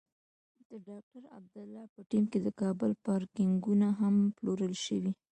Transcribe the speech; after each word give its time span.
د 0.69 0.71
ډاکټر 0.87 1.23
عبدالله 1.37 1.83
په 1.93 1.99
ټیم 2.09 2.23
کې 2.31 2.39
د 2.45 2.47
کابل 2.61 2.91
پارکېنګونه 3.05 3.87
هم 3.99 4.15
پلورل 4.37 4.73
شوي. 4.85 5.11